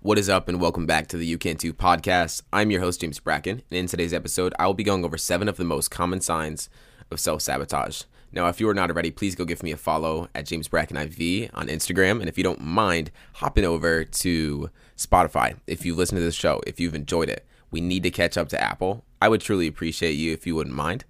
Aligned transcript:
What 0.00 0.18
is 0.18 0.28
up, 0.28 0.48
and 0.48 0.60
welcome 0.60 0.84
back 0.84 1.06
to 1.08 1.16
the 1.16 1.26
You 1.26 1.38
Can 1.38 1.56
podcast. 1.56 2.42
I'm 2.52 2.70
your 2.70 2.80
host, 2.80 3.02
James 3.02 3.18
Bracken, 3.18 3.62
and 3.70 3.78
in 3.78 3.86
today's 3.86 4.12
episode, 4.12 4.52
I 4.58 4.66
will 4.66 4.74
be 4.74 4.82
going 4.82 5.04
over 5.04 5.16
seven 5.16 5.48
of 5.48 5.56
the 5.56 5.64
most 5.64 5.90
common 5.90 6.20
signs 6.20 6.68
of 7.10 7.20
self 7.20 7.42
sabotage. 7.42 8.02
Now, 8.32 8.48
if 8.48 8.60
you 8.60 8.68
are 8.68 8.74
not 8.74 8.90
already, 8.90 9.10
please 9.10 9.34
go 9.34 9.44
give 9.44 9.62
me 9.62 9.72
a 9.72 9.76
follow 9.76 10.28
at 10.34 10.46
James 10.46 10.68
Bracken 10.68 10.96
IV 10.96 11.50
on 11.52 11.68
Instagram. 11.68 12.20
And 12.20 12.28
if 12.28 12.38
you 12.38 12.44
don't 12.44 12.62
mind, 12.62 13.10
hopping 13.34 13.64
over 13.64 14.04
to 14.04 14.70
Spotify 14.96 15.58
if 15.66 15.84
you 15.84 15.94
listen 15.94 16.16
to 16.16 16.24
this 16.24 16.34
show, 16.34 16.60
if 16.66 16.80
you've 16.80 16.94
enjoyed 16.94 17.28
it. 17.28 17.46
We 17.70 17.80
need 17.80 18.02
to 18.04 18.10
catch 18.10 18.36
up 18.36 18.48
to 18.50 18.62
Apple. 18.62 19.04
I 19.20 19.28
would 19.28 19.40
truly 19.40 19.66
appreciate 19.66 20.12
you 20.12 20.32
if 20.32 20.46
you 20.46 20.54
wouldn't 20.54 20.76
mind. 20.76 21.04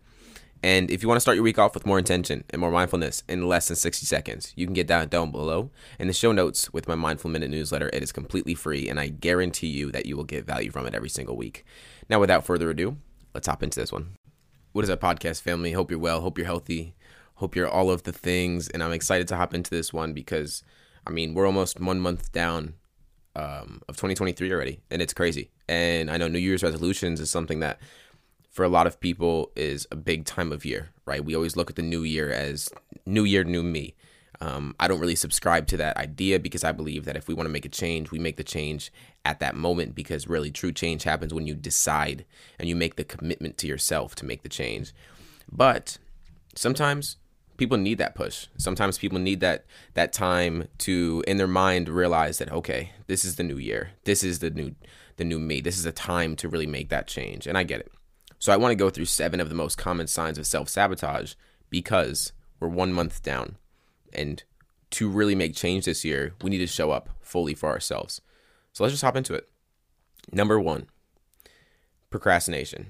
And 0.63 0.91
if 0.91 1.03
you 1.03 1.09
want 1.09 1.17
to 1.17 1.21
start 1.21 1.37
your 1.37 1.43
week 1.43 1.59
off 1.59 1.75
with 1.75 1.87
more 1.87 1.99
intention 1.99 2.45
and 2.51 2.61
more 2.61 2.71
mindfulness 2.71 3.25
in 3.29 3.49
less 3.49 3.67
than 3.67 3.77
60 3.77 4.07
seconds, 4.07 4.53
you 4.55 4.65
can 4.65 4.75
get 4.75 4.87
down 4.87 5.09
down 5.09 5.33
below 5.33 5.71
in 5.99 6.07
the 6.07 6.13
show 6.13 6.31
notes 6.31 6.73
with 6.73 6.87
my 6.87 6.95
Mindful 6.95 7.31
Minute 7.31 7.51
newsletter. 7.51 7.91
It 7.93 8.03
is 8.03 8.13
completely 8.13 8.55
free, 8.55 8.89
and 8.89 9.01
I 9.01 9.09
guarantee 9.09 9.67
you 9.67 9.91
that 9.91 10.07
you 10.07 10.17
will 10.17 10.25
get 10.25 10.47
value 10.47 10.71
from 10.71 10.87
it 10.87 10.95
every 10.95 11.09
single 11.09 11.37
week. 11.37 11.65
Now, 12.09 12.21
without 12.21 12.47
further 12.47 12.71
ado, 12.71 12.97
let's 13.35 13.49
hop 13.49 13.63
into 13.63 13.81
this 13.81 13.93
one. 13.93 14.17
What 14.71 14.85
is 14.85 14.91
up, 14.91 15.01
podcast 15.01 15.43
family? 15.43 15.73
Hope 15.73 15.91
you're 15.91 15.99
well. 15.99 16.21
Hope 16.21 16.39
you're 16.39 16.47
healthy. 16.47 16.95
Hope 17.35 17.57
you're 17.57 17.69
all 17.69 17.91
of 17.91 18.05
the 18.05 18.13
things. 18.13 18.69
And 18.69 18.85
I'm 18.85 18.93
excited 18.93 19.27
to 19.29 19.37
hop 19.37 19.55
into 19.55 19.71
this 19.71 19.93
one 19.93 20.13
because, 20.13 20.63
I 21.05 21.11
mean, 21.11 21.35
we're 21.35 21.47
almost 21.47 21.81
one 21.81 21.99
month 21.99 22.31
down 22.31 22.75
um, 23.35 23.83
of 23.89 23.97
2023 23.97 24.53
already, 24.53 24.81
and 24.91 25.03
it's 25.03 25.13
crazy. 25.13 25.51
And 25.69 26.11
I 26.11 26.19
know 26.19 26.29
New 26.29 26.39
Year's 26.39 26.63
resolutions 26.63 27.21
is 27.21 27.31
something 27.31 27.61
that 27.61 27.81
for 28.53 28.65
a 28.65 28.69
lot 28.69 28.87
of 28.87 29.01
people 29.01 29.51
is 29.57 29.89
a 29.91 29.97
big 29.97 30.27
time 30.27 30.53
of 30.53 30.65
year, 30.65 30.91
right? 31.07 31.25
We 31.25 31.35
always 31.35 31.57
look 31.57 31.71
at 31.71 31.77
the 31.77 31.83
new 31.83 32.03
year 32.03 32.31
as 32.31 32.69
new 33.07 33.25
year, 33.25 33.45
new 33.45 33.63
me. 33.63 33.95
Um, 34.43 34.75
I 34.79 34.89
don't 34.89 35.01
really 35.01 35.17
subscribe 35.17 35.67
to 35.69 35.77
that 35.79 35.97
idea 35.97 36.39
because 36.39 36.63
I 36.63 36.73
believe 36.73 37.07
that 37.07 37.17
if 37.17 37.29
we 37.29 37.35
want 37.35 37.47
to 37.47 37.53
make 37.53 37.65
a 37.65 37.71
change, 37.71 38.11
we 38.11 38.19
make 38.19 38.37
the 38.37 38.45
change 38.45 38.93
at 39.25 39.41
that 39.41 39.55
moment 39.55 39.95
because 39.95 40.29
really 40.29 40.51
true 40.51 40.73
change 40.73 41.05
happens 41.05 41.33
when 41.33 41.47
you 41.47 41.55
decide 41.55 42.27
and 42.59 42.69
you 42.69 42.77
make 42.77 42.97
the 42.97 43.05
commitment 43.05 43.57
to 43.59 43.67
yourself 43.67 44.15
to 44.17 44.27
make 44.27 44.43
the 44.43 44.49
change. 44.49 44.93
But 45.51 45.97
sometimes 46.55 47.17
people 47.57 47.79
need 47.79 47.99
that 47.99 48.15
push. 48.15 48.49
Sometimes 48.59 48.99
people 48.99 49.19
need 49.19 49.41
that 49.41 49.65
that 49.95 50.13
time 50.13 50.69
to 50.79 51.25
in 51.27 51.39
their 51.39 51.47
mind 51.47 51.89
realize 51.89 52.37
that 52.39 52.53
okay, 52.53 52.91
this 53.07 53.25
is 53.25 53.37
the 53.37 53.45
new 53.45 53.59
year. 53.59 53.93
This 54.05 54.23
is 54.23 54.41
the 54.41 54.51
new 54.51 54.75
the 55.17 55.25
new 55.25 55.39
me. 55.39 55.63
This 55.63 55.79
is 55.79 55.87
a 55.87 55.93
time 55.93 56.37
to 56.37 56.49
really 56.49 56.67
make 56.67 56.91
that 56.91 57.07
change. 57.07 57.47
And 57.47 57.57
I 57.57 57.63
get 57.63 57.81
it. 57.81 57.93
So 58.43 58.53
I 58.53 58.57
want 58.57 58.73
to 58.73 58.77
go 58.77 58.91
through 58.91 59.05
seven 59.05 59.39
of 59.39 59.49
the 59.51 59.55
most 59.55 59.79
common 59.79 60.09
signs 60.09 60.37
of 60.37 60.49
self 60.49 60.69
sabotage 60.69 61.35
because 61.71 62.33
we're 62.59 62.67
one 62.67 62.93
month 62.93 63.23
down. 63.23 63.55
And 64.13 64.43
to 64.91 65.09
really 65.09 65.37
make 65.37 65.55
change 65.55 65.85
this 65.85 66.05
year, 66.05 66.35
we 66.43 66.51
need 66.51 66.59
to 66.59 66.67
show 66.67 66.91
up 66.91 67.11
fully 67.21 67.55
for 67.55 67.69
ourselves. 67.69 68.21
So 68.73 68.83
let's 68.83 68.95
just 68.95 69.05
hop 69.05 69.15
into 69.15 69.33
it. 69.33 69.49
Number 70.33 70.59
one, 70.59 70.89
procrastination. 72.11 72.89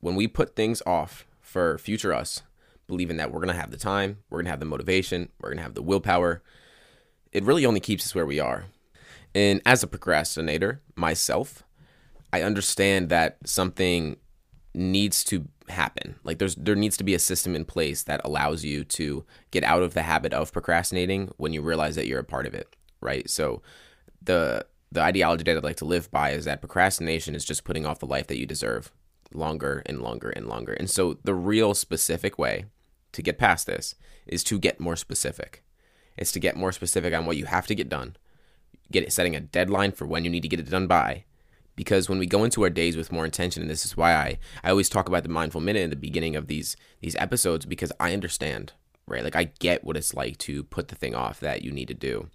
When 0.00 0.14
we 0.14 0.28
put 0.28 0.56
things 0.56 0.82
off 0.84 1.26
for 1.40 1.78
future 1.78 2.12
us, 2.12 2.42
believing 2.86 3.16
that 3.16 3.32
we're 3.32 3.40
going 3.40 3.48
to 3.48 3.58
have 3.58 3.70
the 3.70 3.78
time, 3.78 4.18
we're 4.28 4.40
going 4.40 4.44
to 4.44 4.50
have 4.50 4.60
the 4.60 4.66
motivation, 4.66 5.30
we're 5.40 5.48
going 5.48 5.56
to 5.56 5.62
have 5.62 5.72
the 5.72 5.80
willpower, 5.80 6.42
it 7.32 7.44
really 7.44 7.64
only 7.64 7.80
keeps 7.80 8.04
us 8.04 8.14
where 8.14 8.26
we 8.26 8.38
are. 8.38 8.66
And 9.34 9.62
as 9.64 9.82
a 9.82 9.86
procrastinator 9.86 10.82
myself, 10.96 11.62
I 12.30 12.42
understand 12.42 13.08
that 13.08 13.38
something 13.46 14.16
needs 14.74 15.22
to 15.24 15.48
happen. 15.68 16.16
Like 16.24 16.38
there's 16.38 16.54
there 16.54 16.74
needs 16.74 16.96
to 16.96 17.04
be 17.04 17.14
a 17.14 17.18
system 17.18 17.54
in 17.54 17.64
place 17.64 18.02
that 18.04 18.20
allows 18.24 18.64
you 18.64 18.84
to 18.84 19.24
get 19.50 19.64
out 19.64 19.82
of 19.82 19.94
the 19.94 20.02
habit 20.02 20.32
of 20.32 20.52
procrastinating 20.52 21.32
when 21.36 21.52
you 21.52 21.62
realize 21.62 21.96
that 21.96 22.06
you're 22.06 22.20
a 22.20 22.24
part 22.24 22.46
of 22.46 22.54
it, 22.54 22.74
right? 23.00 23.28
So 23.28 23.62
the 24.20 24.66
the 24.90 25.00
ideology 25.00 25.44
that 25.44 25.56
I'd 25.56 25.64
like 25.64 25.76
to 25.76 25.84
live 25.84 26.10
by 26.10 26.30
is 26.30 26.44
that 26.44 26.60
procrastination 26.60 27.34
is 27.34 27.44
just 27.44 27.64
putting 27.64 27.86
off 27.86 27.98
the 27.98 28.06
life 28.06 28.26
that 28.26 28.38
you 28.38 28.46
deserve 28.46 28.92
longer 29.32 29.82
and 29.86 30.02
longer 30.02 30.30
and 30.30 30.46
longer. 30.46 30.74
And 30.74 30.90
so 30.90 31.18
the 31.24 31.34
real 31.34 31.74
specific 31.74 32.38
way 32.38 32.66
to 33.12 33.22
get 33.22 33.38
past 33.38 33.66
this 33.66 33.94
is 34.26 34.44
to 34.44 34.58
get 34.58 34.80
more 34.80 34.96
specific. 34.96 35.62
It's 36.16 36.32
to 36.32 36.40
get 36.40 36.56
more 36.56 36.72
specific 36.72 37.14
on 37.14 37.24
what 37.24 37.38
you 37.38 37.46
have 37.46 37.66
to 37.68 37.74
get 37.74 37.88
done. 37.88 38.16
Get 38.90 39.04
it 39.04 39.12
setting 39.12 39.34
a 39.34 39.40
deadline 39.40 39.92
for 39.92 40.06
when 40.06 40.24
you 40.24 40.30
need 40.30 40.42
to 40.42 40.48
get 40.48 40.60
it 40.60 40.68
done 40.68 40.86
by 40.86 41.24
because 41.74 42.08
when 42.08 42.18
we 42.18 42.26
go 42.26 42.44
into 42.44 42.62
our 42.62 42.70
days 42.70 42.96
with 42.96 43.12
more 43.12 43.24
intention 43.24 43.62
and 43.62 43.70
this 43.70 43.84
is 43.84 43.96
why 43.96 44.14
I, 44.14 44.38
I 44.62 44.70
always 44.70 44.88
talk 44.88 45.08
about 45.08 45.22
the 45.22 45.28
mindful 45.28 45.60
minute 45.60 45.82
in 45.82 45.90
the 45.90 45.96
beginning 45.96 46.36
of 46.36 46.46
these 46.46 46.76
these 47.00 47.16
episodes 47.16 47.66
because 47.66 47.92
I 47.98 48.12
understand 48.12 48.72
right? 49.06 49.24
Like 49.24 49.36
I 49.36 49.44
get 49.58 49.84
what 49.84 49.96
it's 49.96 50.14
like 50.14 50.38
to 50.38 50.62
put 50.62 50.88
the 50.88 50.94
thing 50.94 51.14
off 51.14 51.40
that 51.40 51.62
you 51.62 51.72
need 51.72 51.88
to 51.88 51.94
do 51.94 52.28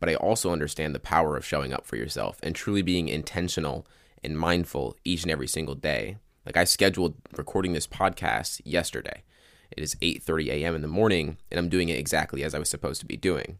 but 0.00 0.08
I 0.08 0.16
also 0.16 0.50
understand 0.52 0.94
the 0.94 1.00
power 1.00 1.36
of 1.36 1.46
showing 1.46 1.72
up 1.72 1.86
for 1.86 1.96
yourself 1.96 2.38
and 2.42 2.54
truly 2.54 2.82
being 2.82 3.08
intentional 3.08 3.86
and 4.22 4.38
mindful 4.38 4.96
each 5.04 5.22
and 5.22 5.32
every 5.32 5.46
single 5.46 5.74
day. 5.74 6.18
Like 6.44 6.56
I 6.56 6.64
scheduled 6.64 7.14
recording 7.36 7.72
this 7.72 7.86
podcast 7.86 8.60
yesterday. 8.64 9.22
It 9.70 9.82
is 9.82 9.94
8:30 9.96 10.48
a.m. 10.48 10.74
in 10.74 10.82
the 10.82 10.88
morning 10.88 11.38
and 11.50 11.58
I'm 11.58 11.68
doing 11.70 11.88
it 11.88 11.98
exactly 11.98 12.44
as 12.44 12.54
I 12.54 12.58
was 12.58 12.68
supposed 12.68 13.00
to 13.00 13.06
be 13.06 13.16
doing 13.16 13.58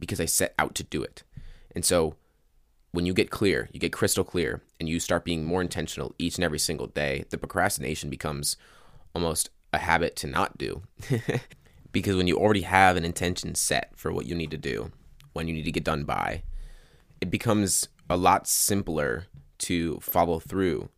because 0.00 0.20
I 0.20 0.24
set 0.24 0.54
out 0.58 0.74
to 0.76 0.82
do 0.82 1.02
it. 1.02 1.22
And 1.74 1.84
so 1.84 2.16
when 2.94 3.06
you 3.06 3.12
get 3.12 3.28
clear, 3.28 3.68
you 3.72 3.80
get 3.80 3.92
crystal 3.92 4.22
clear, 4.22 4.62
and 4.78 4.88
you 4.88 5.00
start 5.00 5.24
being 5.24 5.44
more 5.44 5.60
intentional 5.60 6.14
each 6.16 6.36
and 6.36 6.44
every 6.44 6.60
single 6.60 6.86
day, 6.86 7.24
the 7.30 7.36
procrastination 7.36 8.08
becomes 8.08 8.56
almost 9.16 9.50
a 9.72 9.78
habit 9.78 10.14
to 10.14 10.28
not 10.28 10.56
do. 10.56 10.82
because 11.92 12.14
when 12.14 12.28
you 12.28 12.36
already 12.36 12.60
have 12.60 12.96
an 12.96 13.04
intention 13.04 13.56
set 13.56 13.90
for 13.96 14.12
what 14.12 14.26
you 14.26 14.34
need 14.36 14.52
to 14.52 14.56
do, 14.56 14.92
when 15.32 15.48
you 15.48 15.54
need 15.54 15.64
to 15.64 15.72
get 15.72 15.82
done 15.82 16.04
by, 16.04 16.44
it 17.20 17.30
becomes 17.32 17.88
a 18.08 18.16
lot 18.16 18.46
simpler 18.46 19.26
to 19.58 19.98
follow 19.98 20.38
through 20.38 20.88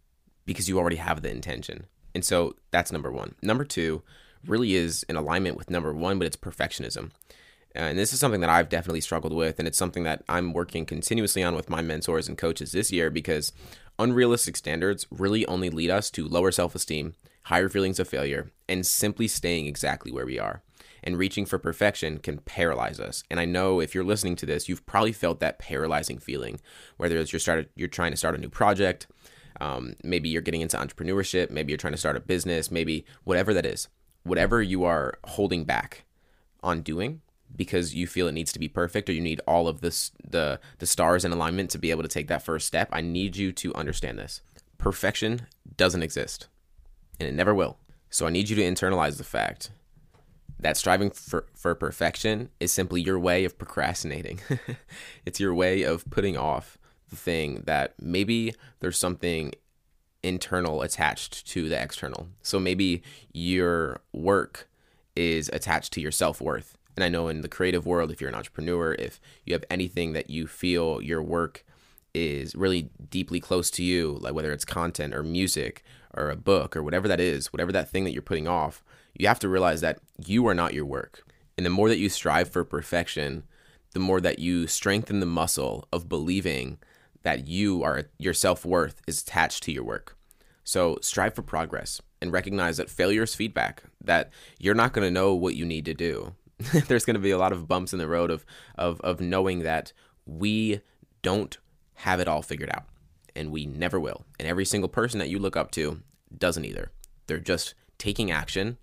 because 0.44 0.68
you 0.68 0.78
already 0.78 0.96
have 0.96 1.22
the 1.22 1.30
intention. 1.30 1.86
And 2.14 2.22
so 2.22 2.56
that's 2.72 2.92
number 2.92 3.10
one. 3.10 3.36
Number 3.40 3.64
two 3.64 4.02
really 4.46 4.74
is 4.74 5.02
in 5.04 5.16
alignment 5.16 5.56
with 5.56 5.70
number 5.70 5.94
one, 5.94 6.18
but 6.18 6.26
it's 6.26 6.36
perfectionism. 6.36 7.10
Uh, 7.76 7.80
and 7.80 7.98
this 7.98 8.12
is 8.12 8.20
something 8.20 8.40
that 8.40 8.50
I've 8.50 8.68
definitely 8.68 9.00
struggled 9.00 9.32
with, 9.32 9.58
and 9.58 9.68
it's 9.68 9.78
something 9.78 10.04
that 10.04 10.24
I'm 10.28 10.52
working 10.52 10.86
continuously 10.86 11.42
on 11.42 11.54
with 11.54 11.68
my 11.68 11.82
mentors 11.82 12.28
and 12.28 12.38
coaches 12.38 12.72
this 12.72 12.90
year 12.90 13.10
because 13.10 13.52
unrealistic 13.98 14.56
standards 14.56 15.06
really 15.10 15.46
only 15.46 15.70
lead 15.70 15.90
us 15.90 16.10
to 16.12 16.26
lower 16.26 16.50
self 16.50 16.74
esteem, 16.74 17.14
higher 17.44 17.68
feelings 17.68 18.00
of 18.00 18.08
failure, 18.08 18.50
and 18.68 18.86
simply 18.86 19.28
staying 19.28 19.66
exactly 19.66 20.10
where 20.12 20.26
we 20.26 20.38
are. 20.38 20.62
And 21.04 21.18
reaching 21.18 21.46
for 21.46 21.58
perfection 21.58 22.18
can 22.18 22.38
paralyze 22.38 22.98
us. 22.98 23.22
And 23.30 23.38
I 23.38 23.44
know 23.44 23.80
if 23.80 23.94
you're 23.94 24.02
listening 24.02 24.34
to 24.36 24.46
this, 24.46 24.68
you've 24.68 24.86
probably 24.86 25.12
felt 25.12 25.38
that 25.40 25.58
paralyzing 25.58 26.18
feeling, 26.18 26.58
whether 26.96 27.16
it's 27.18 27.32
you're 27.32 27.38
started, 27.38 27.68
you're 27.76 27.86
trying 27.86 28.10
to 28.10 28.16
start 28.16 28.34
a 28.34 28.38
new 28.38 28.48
project, 28.48 29.06
um, 29.60 29.94
maybe 30.02 30.28
you're 30.28 30.42
getting 30.42 30.62
into 30.62 30.76
entrepreneurship, 30.76 31.50
maybe 31.50 31.70
you're 31.70 31.78
trying 31.78 31.92
to 31.92 31.98
start 31.98 32.16
a 32.16 32.20
business, 32.20 32.70
maybe 32.70 33.04
whatever 33.24 33.54
that 33.54 33.64
is, 33.66 33.88
whatever 34.24 34.60
you 34.62 34.84
are 34.84 35.18
holding 35.24 35.64
back 35.64 36.04
on 36.62 36.82
doing, 36.82 37.22
because 37.56 37.94
you 37.94 38.06
feel 38.06 38.28
it 38.28 38.32
needs 38.32 38.52
to 38.52 38.58
be 38.58 38.68
perfect 38.68 39.08
or 39.08 39.12
you 39.12 39.20
need 39.20 39.40
all 39.46 39.68
of 39.68 39.80
this 39.80 40.12
the 40.22 40.60
the 40.78 40.86
stars 40.86 41.24
in 41.24 41.32
alignment 41.32 41.70
to 41.70 41.78
be 41.78 41.90
able 41.90 42.02
to 42.02 42.08
take 42.08 42.28
that 42.28 42.42
first 42.42 42.66
step 42.66 42.88
i 42.92 43.00
need 43.00 43.36
you 43.36 43.52
to 43.52 43.74
understand 43.74 44.18
this. 44.18 44.42
Perfection 44.78 45.46
doesn't 45.76 46.02
exist 46.02 46.48
and 47.18 47.28
it 47.28 47.34
never 47.34 47.54
will. 47.54 47.78
So 48.10 48.26
i 48.26 48.30
need 48.30 48.48
you 48.48 48.56
to 48.56 48.62
internalize 48.62 49.16
the 49.16 49.24
fact 49.24 49.70
that 50.58 50.76
striving 50.76 51.10
for, 51.10 51.46
for 51.54 51.74
perfection 51.74 52.48
is 52.60 52.72
simply 52.72 53.00
your 53.00 53.18
way 53.18 53.44
of 53.44 53.58
procrastinating. 53.58 54.40
It's 55.26 55.40
your 55.40 55.54
way 55.54 55.82
of 55.82 56.08
putting 56.10 56.36
off 56.36 56.78
the 57.10 57.16
thing 57.16 57.62
that 57.66 57.94
maybe 58.00 58.54
there's 58.80 58.98
something 58.98 59.52
internal 60.22 60.82
attached 60.82 61.46
to 61.48 61.68
the 61.68 61.80
external. 61.80 62.28
So 62.42 62.58
maybe 62.58 63.02
your 63.32 64.00
work 64.12 64.68
is 65.14 65.50
attached 65.52 65.92
to 65.94 66.00
your 66.00 66.12
self-worth 66.12 66.76
and 66.96 67.04
I 67.04 67.08
know 67.08 67.28
in 67.28 67.42
the 67.42 67.48
creative 67.48 67.86
world, 67.86 68.10
if 68.10 68.20
you're 68.20 68.30
an 68.30 68.34
entrepreneur, 68.34 68.94
if 68.94 69.20
you 69.44 69.52
have 69.52 69.64
anything 69.70 70.14
that 70.14 70.30
you 70.30 70.46
feel 70.46 71.02
your 71.02 71.22
work 71.22 71.64
is 72.14 72.54
really 72.54 72.88
deeply 73.10 73.38
close 73.38 73.70
to 73.72 73.84
you, 73.84 74.18
like 74.22 74.32
whether 74.32 74.52
it's 74.52 74.64
content 74.64 75.14
or 75.14 75.22
music 75.22 75.84
or 76.14 76.30
a 76.30 76.36
book 76.36 76.74
or 76.74 76.82
whatever 76.82 77.06
that 77.06 77.20
is, 77.20 77.52
whatever 77.52 77.70
that 77.72 77.90
thing 77.90 78.04
that 78.04 78.12
you're 78.12 78.22
putting 78.22 78.48
off, 78.48 78.82
you 79.14 79.28
have 79.28 79.38
to 79.40 79.48
realize 79.48 79.82
that 79.82 79.98
you 80.24 80.46
are 80.46 80.54
not 80.54 80.72
your 80.72 80.86
work. 80.86 81.22
And 81.58 81.66
the 81.66 81.70
more 81.70 81.90
that 81.90 81.98
you 81.98 82.08
strive 82.08 82.48
for 82.48 82.64
perfection, 82.64 83.44
the 83.92 84.00
more 84.00 84.20
that 84.22 84.38
you 84.38 84.66
strengthen 84.66 85.20
the 85.20 85.26
muscle 85.26 85.86
of 85.92 86.08
believing 86.08 86.78
that 87.22 87.46
you 87.46 87.82
are 87.82 88.04
your 88.18 88.34
self-worth 88.34 89.02
is 89.06 89.20
attached 89.20 89.62
to 89.64 89.72
your 89.72 89.84
work. 89.84 90.16
So 90.64 90.98
strive 91.00 91.34
for 91.34 91.42
progress 91.42 92.00
and 92.20 92.32
recognize 92.32 92.76
that 92.78 92.90
failure 92.90 93.24
is 93.24 93.34
feedback, 93.34 93.82
that 94.02 94.30
you're 94.58 94.74
not 94.74 94.92
going 94.92 95.06
to 95.06 95.10
know 95.10 95.34
what 95.34 95.56
you 95.56 95.64
need 95.64 95.84
to 95.84 95.94
do. 95.94 96.34
there's 96.88 97.04
going 97.04 97.14
to 97.14 97.20
be 97.20 97.30
a 97.30 97.38
lot 97.38 97.52
of 97.52 97.68
bumps 97.68 97.92
in 97.92 97.98
the 97.98 98.08
road 98.08 98.30
of, 98.30 98.44
of, 98.76 99.00
of 99.02 99.20
knowing 99.20 99.60
that 99.60 99.92
we 100.24 100.80
don't 101.22 101.58
have 101.94 102.20
it 102.20 102.28
all 102.28 102.42
figured 102.42 102.70
out 102.70 102.84
and 103.34 103.50
we 103.50 103.66
never 103.66 104.00
will. 104.00 104.24
And 104.38 104.48
every 104.48 104.64
single 104.64 104.88
person 104.88 105.18
that 105.18 105.28
you 105.28 105.38
look 105.38 105.56
up 105.56 105.70
to 105.72 106.00
doesn't 106.36 106.64
either. 106.64 106.90
They're 107.26 107.38
just 107.38 107.74
taking 107.98 108.30
action 108.30 108.78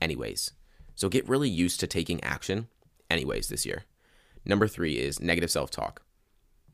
anyways. 0.00 0.52
So 0.94 1.08
get 1.08 1.28
really 1.28 1.48
used 1.48 1.80
to 1.80 1.86
taking 1.86 2.22
action, 2.24 2.68
anyways, 3.10 3.48
this 3.48 3.66
year. 3.66 3.84
Number 4.44 4.66
three 4.66 4.94
is 4.94 5.20
negative 5.20 5.50
self 5.50 5.70
talk. 5.70 6.02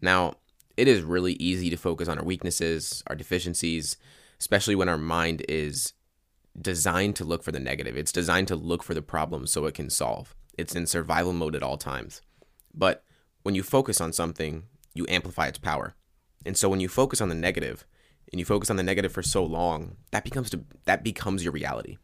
Now, 0.00 0.34
it 0.76 0.88
is 0.88 1.02
really 1.02 1.34
easy 1.34 1.70
to 1.70 1.76
focus 1.76 2.08
on 2.08 2.18
our 2.18 2.24
weaknesses, 2.24 3.02
our 3.06 3.16
deficiencies, 3.16 3.96
especially 4.38 4.74
when 4.74 4.88
our 4.88 4.98
mind 4.98 5.44
is 5.48 5.92
designed 6.60 7.16
to 7.16 7.24
look 7.24 7.42
for 7.42 7.52
the 7.52 7.60
negative. 7.60 7.96
It's 7.96 8.12
designed 8.12 8.48
to 8.48 8.56
look 8.56 8.82
for 8.82 8.94
the 8.94 9.02
problem 9.02 9.46
so 9.46 9.66
it 9.66 9.74
can 9.74 9.90
solve. 9.90 10.34
It's 10.56 10.74
in 10.74 10.86
survival 10.86 11.32
mode 11.32 11.54
at 11.54 11.62
all 11.62 11.76
times. 11.76 12.22
But 12.74 13.04
when 13.42 13.54
you 13.54 13.62
focus 13.62 14.00
on 14.00 14.12
something, 14.12 14.64
you 14.94 15.06
amplify 15.08 15.46
its 15.48 15.58
power. 15.58 15.94
And 16.44 16.56
so 16.56 16.68
when 16.68 16.80
you 16.80 16.88
focus 16.88 17.20
on 17.20 17.28
the 17.28 17.34
negative, 17.34 17.86
and 18.32 18.40
you 18.40 18.44
focus 18.44 18.70
on 18.70 18.76
the 18.76 18.82
negative 18.82 19.12
for 19.12 19.22
so 19.22 19.44
long, 19.44 19.96
that 20.10 20.24
becomes 20.24 20.50
to, 20.50 20.64
that 20.84 21.04
becomes 21.04 21.44
your 21.44 21.52
reality. 21.52 21.96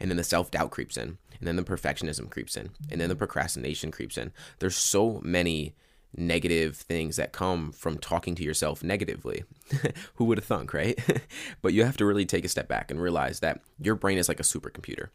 And 0.00 0.10
then 0.10 0.16
the 0.16 0.24
self-doubt 0.24 0.70
creeps 0.70 0.96
in, 0.96 1.18
and 1.38 1.46
then 1.46 1.56
the 1.56 1.62
perfectionism 1.62 2.30
creeps 2.30 2.56
in, 2.56 2.70
and 2.90 3.00
then 3.00 3.08
the 3.08 3.16
procrastination 3.16 3.90
creeps 3.90 4.18
in. 4.18 4.32
There's 4.58 4.76
so 4.76 5.20
many 5.22 5.74
negative 6.16 6.76
things 6.76 7.16
that 7.16 7.32
come 7.32 7.72
from 7.72 7.98
talking 7.98 8.34
to 8.34 8.42
yourself 8.42 8.82
negatively. 8.82 9.44
Who 10.14 10.24
would 10.24 10.38
have 10.38 10.44
thunk, 10.44 10.72
right? 10.72 10.98
but 11.62 11.72
you 11.72 11.84
have 11.84 11.96
to 11.98 12.06
really 12.06 12.26
take 12.26 12.44
a 12.44 12.48
step 12.48 12.68
back 12.68 12.90
and 12.90 13.00
realize 13.00 13.40
that 13.40 13.60
your 13.80 13.94
brain 13.94 14.18
is 14.18 14.28
like 14.28 14.40
a 14.40 14.44
supercomputer 14.44 15.08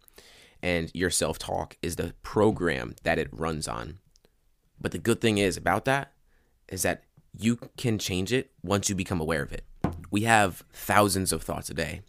and 0.62 0.90
your 0.94 1.10
self 1.10 1.38
talk 1.38 1.78
is 1.81 1.98
the 1.98 2.13
program 2.24 2.95
that 3.04 3.19
it 3.19 3.28
runs 3.31 3.68
on. 3.68 4.00
But 4.80 4.92
the 4.92 4.98
good 4.98 5.22
thing 5.22 5.38
is 5.38 5.57
about 5.57 5.86
that 5.86 6.13
is 6.69 6.84
that 6.84 7.04
you 7.38 7.57
can 7.78 8.00
change 8.00 8.31
it 8.31 8.51
once 8.63 8.89
you 8.89 8.96
become 8.96 9.19
aware 9.19 9.44
of 9.44 9.51
it. 9.51 9.66
We 10.10 10.22
have 10.22 10.63
thousands 10.72 11.31
of 11.31 11.44
thoughts 11.44 11.69
a 11.69 11.74
day, 11.74 12.01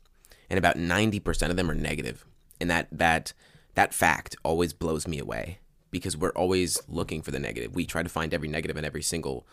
and 0.50 0.58
about 0.58 0.76
90% 0.76 1.50
of 1.50 1.56
them 1.56 1.70
are 1.70 1.74
negative. 1.74 2.24
And 2.60 2.70
that 2.70 2.88
that 2.92 3.32
that 3.74 3.92
fact 3.92 4.36
always 4.44 4.72
blows 4.72 5.08
me 5.08 5.18
away 5.18 5.58
because 5.94 6.16
we're 6.16 6.30
always 6.30 6.82
looking 6.88 7.22
for 7.22 7.30
the 7.30 7.38
negative. 7.38 7.72
We 7.72 7.86
try 7.86 8.02
to 8.02 8.08
find 8.08 8.34
every 8.34 8.48
negative 8.48 8.76
in 8.76 8.84
every 8.84 9.00
single 9.00 9.46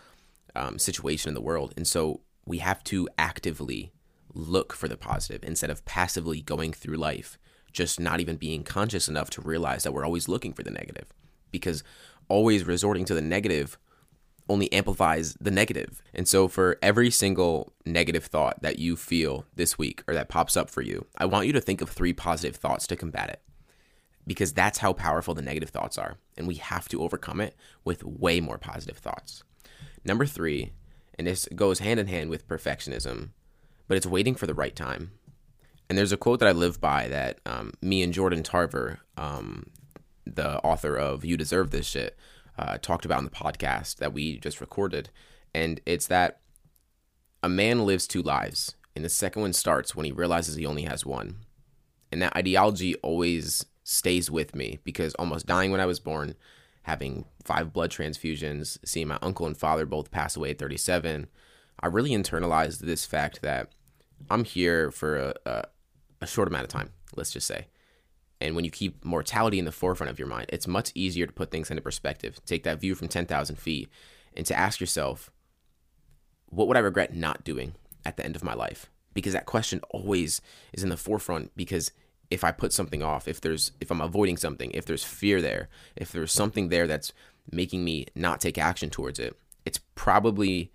um, 0.56 0.80
situation 0.80 1.30
in 1.30 1.36
the 1.36 1.42
world. 1.42 1.72
And 1.78 1.86
so 1.86 2.22
we 2.48 2.58
have 2.58 2.84
to 2.86 3.08
actively 3.16 3.92
look 4.34 4.74
for 4.74 4.88
the 4.88 4.98
positive 4.98 5.44
instead 5.44 5.70
of 5.70 5.86
passively 5.86 6.42
going 6.42 6.74
through 6.74 6.98
life, 6.98 7.38
just 7.72 8.00
not 8.00 8.20
even 8.20 8.38
being 8.38 8.64
conscious 8.64 9.08
enough 9.08 9.30
to 9.30 9.42
realize 9.42 9.84
that 9.84 9.92
we're 9.92 10.04
always 10.04 10.28
looking 10.28 10.52
for 10.52 10.64
the 10.64 10.72
negative. 10.72 11.06
Because 11.52 11.84
always 12.28 12.66
resorting 12.66 13.06
to 13.06 13.14
the 13.14 13.22
negative 13.22 13.78
only 14.50 14.74
amplifies 14.74 15.36
the 15.40 15.52
negative. 15.52 16.02
And 16.12 16.28
so, 16.28 16.48
for 16.48 16.80
every 16.82 17.12
single 17.12 17.72
negative 17.86 18.26
thought 18.26 18.64
that 18.64 18.80
you 18.80 18.96
feel 18.96 19.46
this 19.56 19.78
week 19.78 20.04
or 20.08 20.16
that 20.16 20.28
pops 20.28 20.58
up 20.58 20.72
for 20.72 20.82
you, 20.82 21.06
I 21.20 21.26
want 21.28 21.46
you 21.46 21.54
to 21.54 21.62
think 21.62 21.82
of 21.82 21.90
three 21.90 22.14
positive 22.14 22.56
thoughts 22.56 22.88
to 22.88 22.96
combat 22.96 23.30
it 23.30 23.42
because 24.32 24.54
that's 24.54 24.80
how 24.80 24.94
powerful 24.94 25.34
the 25.34 25.42
negative 25.42 25.70
thoughts 25.70 25.98
are. 25.98 26.18
And 26.38 26.48
we 26.48 26.56
have 26.56 26.88
to 26.90 27.02
overcome 27.02 27.42
it 27.42 27.56
with 27.84 28.04
way 28.04 28.40
more 28.40 28.58
positive 28.58 28.98
thoughts. 28.98 29.44
Number 30.04 30.26
three, 30.26 30.72
and 31.18 31.28
this 31.28 31.48
goes 31.56 31.80
hand 31.80 32.00
in 32.00 32.08
hand 32.08 32.30
with 32.30 32.48
perfectionism, 32.48 33.30
but 33.88 33.98
it's 33.98 34.06
waiting 34.06 34.36
for 34.36 34.48
the 34.48 34.54
right 34.54 34.76
time. 34.76 35.12
And 35.90 35.98
there's 35.98 36.14
a 36.14 36.18
quote 36.18 36.40
that 36.40 36.48
I 36.48 36.54
live 36.54 36.80
by 36.80 37.10
that 37.10 37.40
um, 37.46 37.74
me 37.82 38.02
and 38.02 38.14
Jordan 38.14 38.44
Tarver, 38.44 39.00
um, 39.18 39.68
the 40.26 40.60
author 40.60 40.96
of 40.96 41.26
You 41.26 41.36
Deserve 41.36 41.72
This 41.72 41.86
Shit, 41.86 42.18
uh, 42.58 42.78
talked 42.78 43.06
about 43.06 43.20
in 43.20 43.26
the 43.26 43.32
podcast 43.32 43.98
that 43.98 44.14
we 44.14 44.40
just 44.40 44.62
recorded. 44.62 45.10
And 45.54 45.82
it's 45.86 46.08
that 46.08 46.40
a 47.44 47.50
man 47.50 47.86
lives 47.86 48.08
two 48.08 48.22
lives, 48.22 48.76
and 48.96 49.04
the 49.04 49.10
second 49.10 49.42
one 49.42 49.54
starts 49.54 49.96
when 49.96 50.06
he 50.06 50.12
realizes 50.12 50.56
he 50.56 50.66
only 50.66 50.84
has 50.84 51.06
one. 51.06 51.38
And 52.12 52.22
that 52.22 52.36
ideology 52.36 52.96
always 52.96 53.66
stays 53.92 54.32
with 54.32 54.56
me 54.56 54.80
because 54.84 55.14
almost 55.16 55.46
dying 55.46 55.70
when 55.72 55.82
I 55.82 55.86
was 55.86 56.00
born, 56.00 56.36
having 56.84 57.26
five 57.44 57.74
blood 57.74 57.92
transfusions, 57.92 58.78
seeing 58.86 59.08
my 59.08 59.20
uncle 59.22 59.46
and 59.46 59.58
father 59.58 59.86
both 59.86 60.12
pass 60.12 60.36
away 60.36 60.52
at 60.52 60.60
37, 60.60 61.28
I 61.80 61.88
really 61.88 62.12
internalized 62.12 62.80
this 62.80 63.06
fact 63.06 63.42
that 63.42 63.74
I'm 64.30 64.46
here 64.46 64.92
for 64.92 65.18
a, 65.18 65.34
a, 65.46 65.64
a 66.22 66.28
short 66.28 66.48
amount 66.48 66.64
of 66.64 66.70
time, 66.70 66.92
let's 67.16 67.32
just 67.32 67.48
say. 67.48 67.68
And 68.40 68.56
when 68.56 68.66
you 68.66 68.72
keep 68.72 69.04
mortality 69.04 69.60
in 69.60 69.66
the 69.66 69.72
forefront 69.72 70.10
of 70.10 70.18
your 70.18 70.28
mind, 70.28 70.48
it's 70.50 70.68
much 70.68 70.92
easier 70.96 71.28
to 71.28 71.34
put 71.34 71.52
things 71.52 71.70
into 71.70 71.82
perspective, 71.82 72.40
take 72.46 72.64
that 72.64 72.80
view 72.80 72.96
from 72.96 73.08
10,000 73.08 73.56
feet, 73.58 73.90
and 74.36 74.46
to 74.46 74.58
ask 74.58 74.80
yourself, 74.80 75.30
what 76.48 76.68
would 76.68 76.78
I 76.78 76.82
regret 76.82 77.14
not 77.14 77.44
doing 77.44 77.76
at 78.06 78.18
the 78.18 78.26
end 78.26 78.36
of 78.36 78.44
my 78.44 78.54
life? 78.54 78.90
Because 79.14 79.34
that 79.34 79.46
question 79.46 79.82
always 79.90 80.42
is 80.74 80.84
in 80.84 80.90
the 80.90 80.98
forefront 80.98 81.52
because 81.56 81.92
if 82.32 82.44
I 82.44 82.52
put 82.52 82.74
something 82.74 83.04
off, 83.04 83.28
if 83.28 83.42
there's 83.42 83.74
if 83.80 83.92
I'm 83.92 84.02
avoiding 84.02 84.38
something, 84.38 84.72
if 84.72 84.86
there's 84.86 85.04
fear 85.04 85.42
there, 85.42 85.70
if 85.96 86.12
there's 86.12 86.32
something 86.32 86.70
there 86.70 86.88
that's 86.88 87.14
making 87.52 87.84
me 87.84 88.08
not 88.16 88.40
take 88.42 88.58
action 88.58 88.90
towards 88.90 89.20
it, 89.20 89.38
it's 89.66 89.80
probably 89.96 90.72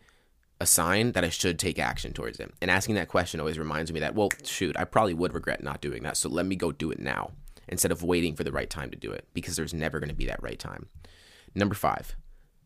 a 0.61 0.67
sign 0.67 1.13
that 1.13 1.25
I 1.25 1.29
should 1.29 1.59
take 1.59 1.79
action 1.79 2.13
towards 2.13 2.39
it. 2.39 2.53
And 2.63 2.71
asking 2.71 2.95
that 2.95 3.09
question 3.09 3.41
always 3.41 3.59
reminds 3.59 3.93
me 3.93 4.01
that, 4.01 4.15
well, 4.15 4.31
shoot, 4.45 4.77
I 4.79 4.85
probably 4.85 5.15
would 5.15 5.35
regret 5.35 5.63
not 5.63 5.81
doing 5.81 6.03
that. 6.05 6.17
So 6.17 6.29
let 6.29 6.47
me 6.47 6.57
go 6.57 6.73
do 6.73 6.91
it 6.91 6.99
now 6.99 7.33
instead 7.69 7.93
of 7.93 8.03
waiting 8.03 8.35
for 8.35 8.45
the 8.45 8.53
right 8.53 8.71
time 8.71 8.91
to 8.91 8.97
do 8.97 9.11
it 9.11 9.27
because 9.35 9.57
there's 9.57 9.75
never 9.75 9.99
going 9.99 10.09
to 10.09 10.15
be 10.15 10.27
that 10.27 10.43
right 10.43 10.59
time. 10.59 10.89
Number 11.55 11.75
five, 11.75 12.17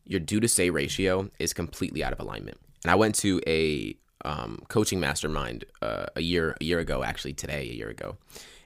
your 0.05 0.19
do 0.19 0.39
to 0.39 0.47
say 0.47 0.69
ratio 0.69 1.29
is 1.39 1.53
completely 1.53 2.03
out 2.03 2.13
of 2.13 2.19
alignment. 2.19 2.59
And 2.83 2.91
I 2.91 2.95
went 2.95 3.15
to 3.15 3.41
a 3.47 3.95
um, 4.23 4.63
coaching 4.67 4.99
mastermind 4.99 5.65
uh, 5.81 6.05
a 6.15 6.21
year 6.21 6.55
a 6.61 6.63
year 6.63 6.79
ago, 6.79 7.03
actually 7.03 7.33
today, 7.33 7.69
a 7.69 7.73
year 7.73 7.89
ago, 7.89 8.17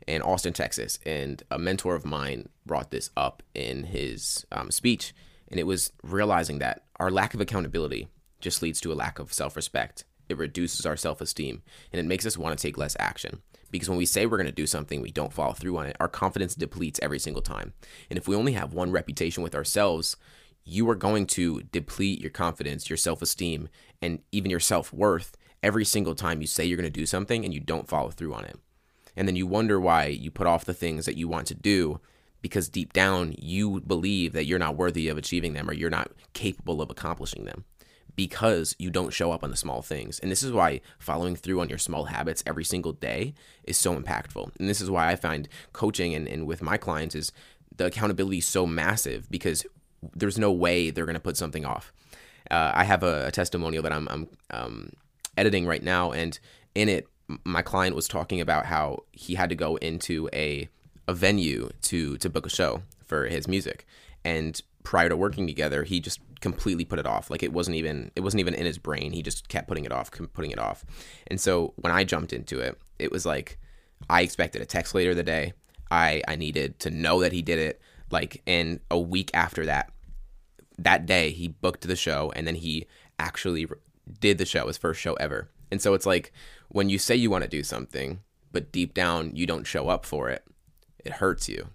in 0.07 0.21
Austin, 0.21 0.53
Texas. 0.53 0.99
And 1.05 1.43
a 1.49 1.59
mentor 1.59 1.95
of 1.95 2.05
mine 2.05 2.49
brought 2.65 2.91
this 2.91 3.09
up 3.15 3.43
in 3.53 3.85
his 3.85 4.45
um, 4.51 4.71
speech. 4.71 5.13
And 5.49 5.59
it 5.59 5.67
was 5.67 5.91
realizing 6.03 6.59
that 6.59 6.83
our 6.97 7.11
lack 7.11 7.33
of 7.33 7.41
accountability 7.41 8.07
just 8.39 8.61
leads 8.61 8.81
to 8.81 8.91
a 8.91 8.95
lack 8.95 9.19
of 9.19 9.33
self 9.33 9.55
respect. 9.55 10.05
It 10.27 10.37
reduces 10.37 10.85
our 10.85 10.97
self 10.97 11.21
esteem 11.21 11.61
and 11.91 11.99
it 11.99 12.05
makes 12.05 12.25
us 12.25 12.37
want 12.37 12.57
to 12.57 12.61
take 12.61 12.77
less 12.77 12.95
action. 12.99 13.41
Because 13.71 13.89
when 13.89 13.97
we 13.97 14.05
say 14.05 14.25
we're 14.25 14.37
going 14.37 14.45
to 14.45 14.53
do 14.53 14.67
something, 14.67 15.01
we 15.01 15.11
don't 15.11 15.33
follow 15.33 15.53
through 15.53 15.77
on 15.77 15.87
it, 15.87 15.97
our 15.99 16.07
confidence 16.07 16.55
depletes 16.55 16.99
every 17.01 17.19
single 17.19 17.41
time. 17.41 17.73
And 18.09 18.17
if 18.17 18.27
we 18.27 18.35
only 18.35 18.53
have 18.53 18.73
one 18.73 18.91
reputation 18.91 19.43
with 19.43 19.55
ourselves, 19.55 20.15
you 20.63 20.89
are 20.89 20.95
going 20.95 21.27
to 21.27 21.61
deplete 21.71 22.21
your 22.21 22.31
confidence, 22.31 22.89
your 22.89 22.97
self 22.97 23.21
esteem, 23.21 23.69
and 24.01 24.19
even 24.31 24.51
your 24.51 24.59
self 24.59 24.93
worth 24.93 25.35
every 25.61 25.85
single 25.85 26.15
time 26.15 26.41
you 26.41 26.47
say 26.47 26.65
you're 26.65 26.77
going 26.77 26.91
to 26.91 26.99
do 26.99 27.05
something 27.05 27.43
and 27.43 27.53
you 27.53 27.59
don't 27.59 27.87
follow 27.87 28.09
through 28.09 28.33
on 28.33 28.45
it 28.45 28.59
and 29.15 29.27
then 29.27 29.35
you 29.35 29.47
wonder 29.47 29.79
why 29.79 30.05
you 30.05 30.31
put 30.31 30.47
off 30.47 30.65
the 30.65 30.73
things 30.73 31.05
that 31.05 31.17
you 31.17 31.27
want 31.27 31.47
to 31.47 31.55
do 31.55 31.99
because 32.41 32.69
deep 32.69 32.93
down 32.93 33.33
you 33.39 33.81
believe 33.81 34.33
that 34.33 34.45
you're 34.45 34.59
not 34.59 34.75
worthy 34.75 35.07
of 35.07 35.17
achieving 35.17 35.53
them 35.53 35.69
or 35.69 35.73
you're 35.73 35.89
not 35.89 36.11
capable 36.33 36.81
of 36.81 36.89
accomplishing 36.89 37.45
them 37.45 37.65
because 38.15 38.75
you 38.79 38.89
don't 38.89 39.13
show 39.13 39.31
up 39.31 39.43
on 39.43 39.49
the 39.49 39.57
small 39.57 39.81
things. 39.81 40.19
And 40.19 40.31
this 40.31 40.43
is 40.43 40.51
why 40.51 40.81
following 40.99 41.35
through 41.35 41.59
on 41.59 41.69
your 41.69 41.77
small 41.77 42.05
habits 42.05 42.43
every 42.45 42.63
single 42.63 42.93
day 42.93 43.33
is 43.63 43.77
so 43.77 43.99
impactful. 43.99 44.51
And 44.59 44.69
this 44.69 44.79
is 44.79 44.89
why 44.89 45.11
I 45.11 45.15
find 45.15 45.49
coaching 45.73 46.13
and, 46.13 46.27
and 46.27 46.47
with 46.47 46.61
my 46.61 46.77
clients 46.77 47.15
is 47.15 47.31
the 47.75 47.87
accountability 47.87 48.37
is 48.37 48.47
so 48.47 48.65
massive 48.65 49.29
because 49.29 49.65
there's 50.13 50.37
no 50.37 50.51
way 50.51 50.89
they're 50.89 51.05
going 51.05 51.15
to 51.15 51.19
put 51.19 51.37
something 51.37 51.65
off. 51.65 51.91
Uh, 52.49 52.71
I 52.73 52.83
have 52.83 53.03
a, 53.03 53.27
a, 53.27 53.31
testimonial 53.31 53.81
that 53.83 53.91
I'm, 53.91 54.07
I'm 54.07 54.27
um, 54.51 54.89
editing 55.35 55.65
right 55.65 55.81
now, 55.81 56.11
and 56.11 56.37
in 56.75 56.89
it, 56.89 57.07
my 57.43 57.61
client 57.61 57.95
was 57.95 58.07
talking 58.07 58.41
about 58.41 58.65
how 58.65 59.03
he 59.11 59.35
had 59.35 59.49
to 59.49 59.55
go 59.55 59.75
into 59.77 60.29
a 60.33 60.69
a 61.07 61.13
venue 61.13 61.69
to 61.83 62.17
to 62.17 62.29
book 62.29 62.45
a 62.45 62.49
show 62.49 62.81
for 63.05 63.27
his 63.27 63.47
music. 63.47 63.85
And 64.23 64.59
prior 64.83 65.09
to 65.09 65.17
working 65.17 65.47
together 65.47 65.83
he 65.83 65.99
just 65.99 66.19
completely 66.41 66.85
put 66.85 66.99
it 66.99 67.05
off. 67.05 67.29
Like 67.29 67.43
it 67.43 67.53
wasn't 67.53 67.77
even 67.77 68.11
it 68.15 68.21
wasn't 68.21 68.41
even 68.41 68.53
in 68.53 68.65
his 68.65 68.77
brain. 68.77 69.11
He 69.11 69.21
just 69.21 69.47
kept 69.47 69.67
putting 69.67 69.85
it 69.85 69.91
off 69.91 70.11
putting 70.33 70.51
it 70.51 70.59
off. 70.59 70.85
And 71.27 71.39
so 71.39 71.73
when 71.77 71.93
i 71.93 72.03
jumped 72.03 72.33
into 72.33 72.59
it 72.59 72.79
it 72.99 73.11
was 73.11 73.25
like 73.25 73.57
i 74.09 74.21
expected 74.21 74.61
a 74.61 74.65
text 74.65 74.93
later 74.95 75.13
the 75.13 75.23
day. 75.23 75.53
I 75.91 76.21
i 76.27 76.35
needed 76.35 76.79
to 76.79 76.91
know 76.91 77.21
that 77.21 77.33
he 77.33 77.41
did 77.41 77.59
it. 77.59 77.81
Like 78.11 78.41
and 78.45 78.79
a 78.91 78.99
week 78.99 79.31
after 79.33 79.65
that 79.65 79.91
that 80.77 81.05
day 81.05 81.31
he 81.31 81.47
booked 81.47 81.87
the 81.87 81.95
show 81.95 82.31
and 82.35 82.45
then 82.45 82.55
he 82.55 82.85
actually 83.17 83.67
did 84.19 84.37
the 84.37 84.45
show 84.45 84.67
his 84.67 84.77
first 84.77 84.99
show 84.99 85.13
ever. 85.15 85.49
And 85.71 85.81
so 85.81 85.93
it's 85.93 86.05
like 86.05 86.31
when 86.69 86.89
you 86.89 86.97
say 86.97 87.15
you 87.15 87.29
want 87.29 87.43
to 87.43 87.49
do 87.49 87.63
something, 87.63 88.21
but 88.51 88.71
deep 88.71 88.93
down 88.93 89.35
you 89.35 89.45
don't 89.45 89.67
show 89.67 89.89
up 89.89 90.05
for 90.05 90.29
it, 90.29 90.43
it 91.03 91.13
hurts 91.13 91.47
you. 91.49 91.69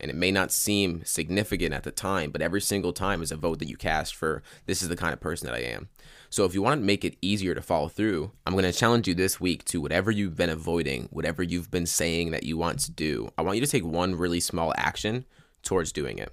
And 0.00 0.10
it 0.10 0.16
may 0.16 0.32
not 0.32 0.50
seem 0.50 1.04
significant 1.04 1.72
at 1.72 1.84
the 1.84 1.92
time, 1.92 2.32
but 2.32 2.42
every 2.42 2.60
single 2.60 2.92
time 2.92 3.22
is 3.22 3.30
a 3.30 3.36
vote 3.36 3.60
that 3.60 3.68
you 3.68 3.76
cast 3.76 4.16
for 4.16 4.42
this 4.66 4.82
is 4.82 4.88
the 4.88 4.96
kind 4.96 5.12
of 5.12 5.20
person 5.20 5.46
that 5.46 5.54
I 5.54 5.60
am. 5.60 5.90
So 6.28 6.44
if 6.44 6.54
you 6.54 6.62
want 6.62 6.80
to 6.80 6.84
make 6.84 7.04
it 7.04 7.16
easier 7.22 7.54
to 7.54 7.62
follow 7.62 7.88
through, 7.88 8.32
I'm 8.44 8.54
going 8.54 8.64
to 8.64 8.72
challenge 8.72 9.06
you 9.06 9.14
this 9.14 9.40
week 9.40 9.64
to 9.66 9.80
whatever 9.80 10.10
you've 10.10 10.34
been 10.34 10.50
avoiding, 10.50 11.08
whatever 11.12 11.42
you've 11.42 11.70
been 11.70 11.86
saying 11.86 12.32
that 12.32 12.42
you 12.42 12.56
want 12.56 12.80
to 12.80 12.90
do. 12.90 13.30
I 13.38 13.42
want 13.42 13.58
you 13.58 13.64
to 13.64 13.70
take 13.70 13.84
one 13.84 14.16
really 14.16 14.40
small 14.40 14.72
action 14.76 15.24
towards 15.62 15.92
doing 15.92 16.18
it. 16.18 16.32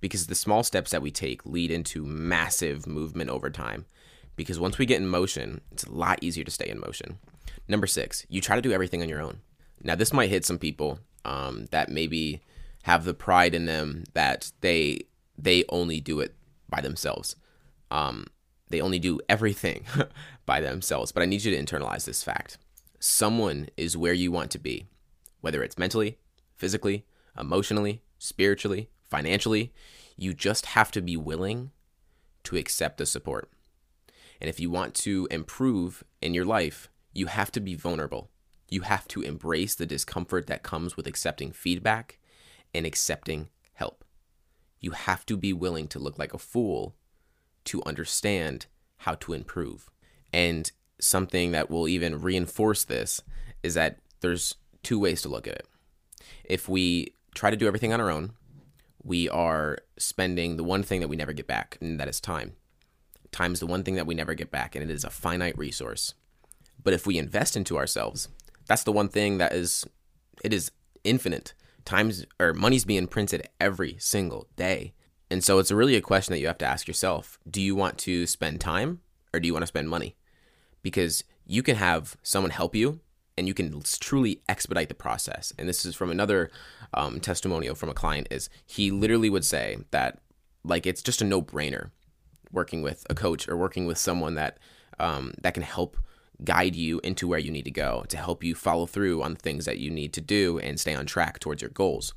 Because 0.00 0.28
the 0.28 0.34
small 0.34 0.62
steps 0.62 0.90
that 0.92 1.02
we 1.02 1.10
take 1.10 1.44
lead 1.44 1.70
into 1.70 2.06
massive 2.06 2.86
movement 2.86 3.30
over 3.30 3.50
time. 3.50 3.84
Because 4.36 4.58
once 4.58 4.78
we 4.78 4.86
get 4.86 5.00
in 5.00 5.06
motion, 5.06 5.60
it's 5.70 5.84
a 5.84 5.92
lot 5.92 6.20
easier 6.22 6.44
to 6.44 6.50
stay 6.50 6.68
in 6.68 6.80
motion. 6.80 7.18
Number 7.68 7.86
six, 7.86 8.26
you 8.28 8.40
try 8.40 8.56
to 8.56 8.62
do 8.62 8.72
everything 8.72 9.02
on 9.02 9.08
your 9.08 9.22
own. 9.22 9.40
Now, 9.82 9.94
this 9.94 10.12
might 10.12 10.30
hit 10.30 10.44
some 10.44 10.58
people 10.58 11.00
um, 11.24 11.66
that 11.70 11.88
maybe 11.88 12.40
have 12.82 13.04
the 13.04 13.14
pride 13.14 13.54
in 13.54 13.66
them 13.66 14.04
that 14.14 14.52
they 14.60 15.02
they 15.38 15.64
only 15.68 16.00
do 16.00 16.20
it 16.20 16.34
by 16.68 16.80
themselves. 16.80 17.36
Um, 17.90 18.26
they 18.68 18.80
only 18.80 18.98
do 18.98 19.20
everything 19.28 19.84
by 20.46 20.60
themselves. 20.60 21.12
But 21.12 21.22
I 21.22 21.26
need 21.26 21.44
you 21.44 21.54
to 21.54 21.62
internalize 21.62 22.04
this 22.04 22.22
fact. 22.22 22.58
Someone 22.98 23.68
is 23.76 23.96
where 23.96 24.12
you 24.12 24.30
want 24.30 24.50
to 24.52 24.58
be, 24.58 24.86
whether 25.40 25.62
it's 25.62 25.78
mentally, 25.78 26.18
physically, 26.56 27.04
emotionally, 27.38 28.02
spiritually, 28.18 28.88
financially. 29.08 29.72
You 30.16 30.34
just 30.34 30.66
have 30.66 30.90
to 30.92 31.02
be 31.02 31.16
willing 31.16 31.70
to 32.44 32.56
accept 32.56 32.98
the 32.98 33.06
support. 33.06 33.50
And 34.40 34.48
if 34.48 34.58
you 34.58 34.70
want 34.70 34.94
to 34.96 35.28
improve 35.30 36.02
in 36.20 36.34
your 36.34 36.44
life, 36.44 36.88
you 37.12 37.26
have 37.26 37.52
to 37.52 37.60
be 37.60 37.74
vulnerable. 37.74 38.30
You 38.68 38.82
have 38.82 39.06
to 39.08 39.22
embrace 39.22 39.74
the 39.74 39.86
discomfort 39.86 40.46
that 40.46 40.62
comes 40.62 40.96
with 40.96 41.06
accepting 41.06 41.52
feedback 41.52 42.18
and 42.74 42.86
accepting 42.86 43.50
help. 43.74 44.04
You 44.80 44.92
have 44.92 45.26
to 45.26 45.36
be 45.36 45.52
willing 45.52 45.88
to 45.88 45.98
look 45.98 46.18
like 46.18 46.32
a 46.32 46.38
fool 46.38 46.94
to 47.64 47.82
understand 47.84 48.66
how 48.98 49.14
to 49.16 49.32
improve. 49.32 49.90
And 50.32 50.70
something 51.00 51.52
that 51.52 51.70
will 51.70 51.86
even 51.88 52.22
reinforce 52.22 52.84
this 52.84 53.22
is 53.62 53.74
that 53.74 53.98
there's 54.20 54.54
two 54.82 54.98
ways 54.98 55.22
to 55.22 55.28
look 55.28 55.46
at 55.46 55.54
it. 55.54 55.66
If 56.44 56.68
we 56.68 57.14
try 57.34 57.50
to 57.50 57.56
do 57.56 57.66
everything 57.66 57.92
on 57.92 58.00
our 58.00 58.10
own, 58.10 58.32
we 59.02 59.28
are 59.28 59.78
spending 59.98 60.56
the 60.56 60.64
one 60.64 60.82
thing 60.82 61.00
that 61.00 61.08
we 61.08 61.16
never 61.16 61.32
get 61.32 61.46
back, 61.46 61.76
and 61.80 61.98
that 62.00 62.08
is 62.08 62.20
time. 62.20 62.52
Time 63.32 63.52
is 63.52 63.60
the 63.60 63.66
one 63.66 63.82
thing 63.82 63.96
that 63.96 64.06
we 64.06 64.14
never 64.14 64.34
get 64.34 64.50
back, 64.50 64.74
and 64.74 64.82
it 64.82 64.92
is 64.92 65.04
a 65.04 65.10
finite 65.10 65.58
resource. 65.58 66.14
But 66.84 66.94
if 66.94 67.06
we 67.06 67.18
invest 67.18 67.56
into 67.56 67.76
ourselves, 67.76 68.28
that's 68.66 68.84
the 68.84 68.92
one 68.92 69.08
thing 69.08 69.38
that 69.38 69.52
is 69.52 69.84
it 70.42 70.52
is 70.52 70.70
infinite. 71.04 71.54
Times 71.84 72.24
or 72.38 72.52
money's 72.54 72.84
being 72.84 73.08
printed 73.08 73.48
every 73.60 73.96
single 73.98 74.46
day. 74.56 74.92
And 75.30 75.42
so 75.42 75.58
it's 75.58 75.72
really 75.72 75.96
a 75.96 76.00
question 76.00 76.32
that 76.32 76.40
you 76.40 76.46
have 76.46 76.58
to 76.58 76.66
ask 76.66 76.86
yourself. 76.86 77.38
Do 77.50 77.60
you 77.60 77.74
want 77.74 77.98
to 77.98 78.26
spend 78.26 78.60
time 78.60 79.00
or 79.32 79.40
do 79.40 79.46
you 79.46 79.52
want 79.52 79.62
to 79.62 79.68
spend 79.68 79.88
money? 79.88 80.14
Because 80.82 81.24
you 81.44 81.62
can 81.62 81.76
have 81.76 82.16
someone 82.22 82.50
help 82.50 82.76
you 82.76 83.00
and 83.36 83.48
you 83.48 83.54
can 83.54 83.82
truly 84.00 84.42
expedite 84.48 84.88
the 84.88 84.94
process. 84.94 85.52
And 85.58 85.68
this 85.68 85.84
is 85.84 85.94
from 85.94 86.10
another 86.10 86.50
um, 86.94 87.18
testimonial 87.18 87.74
from 87.74 87.88
a 87.88 87.94
client 87.94 88.28
is 88.30 88.48
he 88.66 88.90
literally 88.90 89.30
would 89.30 89.44
say 89.44 89.78
that 89.90 90.20
like 90.64 90.86
it's 90.86 91.02
just 91.02 91.22
a 91.22 91.24
no 91.24 91.42
brainer 91.42 91.90
working 92.50 92.82
with 92.82 93.06
a 93.08 93.14
coach 93.14 93.48
or 93.48 93.56
working 93.56 93.86
with 93.86 93.98
someone 93.98 94.34
that 94.34 94.58
um, 95.00 95.34
that 95.40 95.54
can 95.54 95.62
help 95.62 95.96
guide 96.44 96.74
you 96.74 97.00
into 97.04 97.28
where 97.28 97.38
you 97.38 97.50
need 97.50 97.64
to 97.64 97.70
go 97.70 98.04
to 98.08 98.16
help 98.16 98.42
you 98.42 98.54
follow 98.54 98.86
through 98.86 99.22
on 99.22 99.34
the 99.34 99.40
things 99.40 99.64
that 99.64 99.78
you 99.78 99.90
need 99.90 100.12
to 100.12 100.20
do 100.20 100.58
and 100.58 100.78
stay 100.78 100.94
on 100.94 101.06
track 101.06 101.38
towards 101.38 101.62
your 101.62 101.70
goals. 101.70 102.14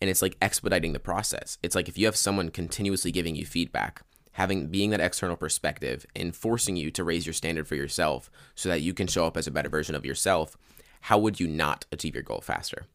And 0.00 0.10
it's 0.10 0.22
like 0.22 0.36
expediting 0.40 0.92
the 0.92 0.98
process. 0.98 1.58
It's 1.62 1.74
like 1.74 1.88
if 1.88 1.98
you 1.98 2.06
have 2.06 2.16
someone 2.16 2.50
continuously 2.50 3.12
giving 3.12 3.36
you 3.36 3.46
feedback, 3.46 4.02
having 4.32 4.66
being 4.66 4.90
that 4.90 5.00
external 5.00 5.36
perspective 5.36 6.04
and 6.14 6.34
forcing 6.34 6.76
you 6.76 6.90
to 6.90 7.04
raise 7.04 7.26
your 7.26 7.32
standard 7.32 7.66
for 7.66 7.74
yourself 7.74 8.30
so 8.54 8.68
that 8.68 8.82
you 8.82 8.92
can 8.92 9.06
show 9.06 9.26
up 9.26 9.36
as 9.36 9.46
a 9.46 9.50
better 9.52 9.68
version 9.68 9.94
of 9.94 10.04
yourself, 10.04 10.56
how 11.02 11.18
would 11.18 11.40
you 11.40 11.46
not 11.46 11.86
achieve 11.92 12.14
your 12.14 12.22
goal 12.22 12.40
faster? 12.40 12.86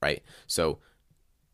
Right? 0.00 0.22
So 0.46 0.78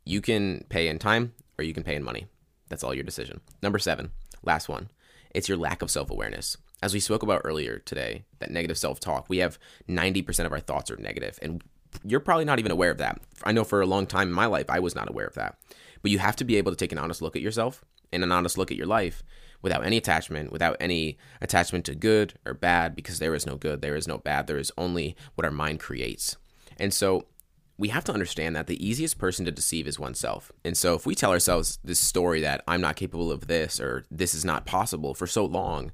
you 0.04 0.20
can 0.20 0.64
pay 0.68 0.88
in 0.88 0.98
time 0.98 1.32
or 1.58 1.64
you 1.64 1.74
can 1.74 1.82
pay 1.82 1.94
in 1.94 2.02
money. 2.02 2.26
That's 2.68 2.84
all 2.84 2.94
your 2.94 3.04
decision. 3.04 3.40
Number 3.62 3.78
7, 3.78 4.10
last 4.42 4.68
one. 4.68 4.90
It's 5.30 5.48
your 5.48 5.58
lack 5.58 5.82
of 5.82 5.90
self-awareness 5.90 6.56
as 6.84 6.92
we 6.92 7.00
spoke 7.00 7.22
about 7.22 7.40
earlier 7.44 7.78
today, 7.78 8.26
that 8.40 8.50
negative 8.50 8.76
self 8.76 9.00
talk, 9.00 9.30
we 9.30 9.38
have 9.38 9.58
90% 9.88 10.44
of 10.44 10.52
our 10.52 10.60
thoughts 10.60 10.90
are 10.90 10.98
negative, 10.98 11.38
And 11.40 11.64
you're 12.04 12.20
probably 12.20 12.44
not 12.44 12.58
even 12.58 12.70
aware 12.70 12.90
of 12.90 12.98
that. 12.98 13.22
I 13.42 13.52
know 13.52 13.64
for 13.64 13.80
a 13.80 13.86
long 13.86 14.06
time 14.06 14.28
in 14.28 14.34
my 14.34 14.44
life, 14.44 14.66
I 14.68 14.80
was 14.80 14.94
not 14.94 15.08
aware 15.08 15.24
of 15.24 15.34
that. 15.34 15.56
But 16.02 16.10
you 16.10 16.18
have 16.18 16.36
to 16.36 16.44
be 16.44 16.56
able 16.56 16.72
to 16.72 16.76
take 16.76 16.92
an 16.92 16.98
honest 16.98 17.22
look 17.22 17.36
at 17.36 17.42
yourself 17.42 17.82
and 18.12 18.22
an 18.22 18.30
honest 18.30 18.58
look 18.58 18.70
at 18.70 18.76
your 18.76 18.86
life 18.86 19.22
without 19.62 19.86
any 19.86 19.96
attachment, 19.96 20.52
without 20.52 20.76
any 20.78 21.16
attachment 21.40 21.86
to 21.86 21.94
good 21.94 22.34
or 22.44 22.52
bad, 22.52 22.94
because 22.94 23.18
there 23.18 23.34
is 23.34 23.46
no 23.46 23.56
good, 23.56 23.80
there 23.80 23.96
is 23.96 24.06
no 24.06 24.18
bad, 24.18 24.46
there 24.46 24.58
is 24.58 24.70
only 24.76 25.16
what 25.36 25.46
our 25.46 25.50
mind 25.50 25.80
creates. 25.80 26.36
And 26.76 26.92
so 26.92 27.24
we 27.78 27.88
have 27.88 28.04
to 28.04 28.12
understand 28.12 28.54
that 28.56 28.66
the 28.66 28.86
easiest 28.86 29.16
person 29.16 29.46
to 29.46 29.50
deceive 29.50 29.86
is 29.88 29.98
oneself. 29.98 30.52
And 30.66 30.76
so 30.76 30.94
if 30.94 31.06
we 31.06 31.14
tell 31.14 31.30
ourselves 31.30 31.78
this 31.82 31.98
story 31.98 32.42
that 32.42 32.62
I'm 32.68 32.82
not 32.82 32.96
capable 32.96 33.32
of 33.32 33.46
this 33.46 33.80
or 33.80 34.04
this 34.10 34.34
is 34.34 34.44
not 34.44 34.66
possible 34.66 35.14
for 35.14 35.26
so 35.26 35.46
long, 35.46 35.90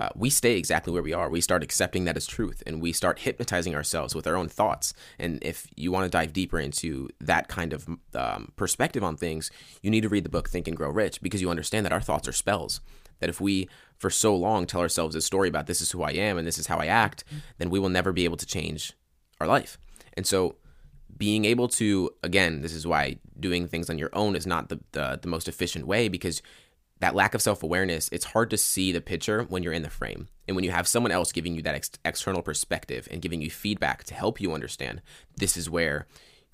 uh, 0.00 0.08
we 0.14 0.30
stay 0.30 0.56
exactly 0.56 0.92
where 0.92 1.02
we 1.02 1.12
are. 1.12 1.28
We 1.28 1.42
start 1.42 1.62
accepting 1.62 2.06
that 2.06 2.16
as 2.16 2.26
truth 2.26 2.62
and 2.66 2.80
we 2.80 2.92
start 2.92 3.18
hypnotizing 3.18 3.74
ourselves 3.74 4.14
with 4.14 4.26
our 4.26 4.34
own 4.34 4.48
thoughts. 4.48 4.94
And 5.18 5.38
if 5.42 5.66
you 5.76 5.92
want 5.92 6.04
to 6.04 6.10
dive 6.10 6.32
deeper 6.32 6.58
into 6.58 7.10
that 7.20 7.48
kind 7.48 7.74
of 7.74 7.86
um, 8.14 8.52
perspective 8.56 9.04
on 9.04 9.18
things, 9.18 9.50
you 9.82 9.90
need 9.90 10.00
to 10.00 10.08
read 10.08 10.24
the 10.24 10.30
book 10.30 10.48
Think 10.48 10.66
and 10.66 10.76
Grow 10.76 10.90
Rich 10.90 11.20
because 11.20 11.42
you 11.42 11.50
understand 11.50 11.84
that 11.84 11.92
our 11.92 12.00
thoughts 12.00 12.26
are 12.26 12.32
spells. 12.32 12.80
That 13.18 13.28
if 13.28 13.42
we, 13.42 13.68
for 13.98 14.08
so 14.08 14.34
long, 14.34 14.66
tell 14.66 14.80
ourselves 14.80 15.14
a 15.14 15.20
story 15.20 15.50
about 15.50 15.66
this 15.66 15.82
is 15.82 15.90
who 15.90 16.02
I 16.02 16.12
am 16.12 16.38
and 16.38 16.46
this 16.46 16.56
is 16.56 16.68
how 16.68 16.78
I 16.78 16.86
act, 16.86 17.22
then 17.58 17.68
we 17.68 17.78
will 17.78 17.90
never 17.90 18.10
be 18.10 18.24
able 18.24 18.38
to 18.38 18.46
change 18.46 18.94
our 19.38 19.46
life. 19.46 19.76
And 20.14 20.26
so, 20.26 20.56
being 21.14 21.44
able 21.44 21.68
to, 21.68 22.10
again, 22.22 22.62
this 22.62 22.72
is 22.72 22.86
why 22.86 23.18
doing 23.38 23.68
things 23.68 23.90
on 23.90 23.98
your 23.98 24.08
own 24.14 24.34
is 24.34 24.46
not 24.46 24.70
the, 24.70 24.80
the, 24.92 25.18
the 25.20 25.28
most 25.28 25.48
efficient 25.48 25.86
way 25.86 26.08
because 26.08 26.40
that 27.00 27.14
lack 27.14 27.34
of 27.34 27.42
self 27.42 27.62
awareness, 27.62 28.08
it's 28.12 28.26
hard 28.26 28.50
to 28.50 28.58
see 28.58 28.92
the 28.92 29.00
picture 29.00 29.44
when 29.44 29.62
you're 29.62 29.72
in 29.72 29.82
the 29.82 29.90
frame. 29.90 30.28
And 30.46 30.54
when 30.54 30.64
you 30.64 30.70
have 30.70 30.86
someone 30.86 31.12
else 31.12 31.32
giving 31.32 31.54
you 31.54 31.62
that 31.62 31.74
ex- 31.74 31.90
external 32.04 32.42
perspective 32.42 33.08
and 33.10 33.22
giving 33.22 33.40
you 33.42 33.50
feedback 33.50 34.04
to 34.04 34.14
help 34.14 34.40
you 34.40 34.52
understand 34.52 35.00
this 35.36 35.56
is 35.56 35.68
where 35.68 36.06